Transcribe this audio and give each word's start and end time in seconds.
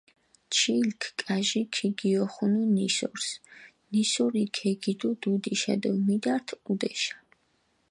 ჩილქ 0.55 1.01
კაჟი 1.21 1.61
ქიგიოხუნუ 1.75 2.61
ნისორს, 2.75 3.27
ნისორი 3.91 4.43
ქეგიდუ 4.55 5.09
დუდიშა 5.21 5.75
დო 5.81 5.91
მიდართჷ 6.05 6.53
ჸუდეშა. 6.63 7.15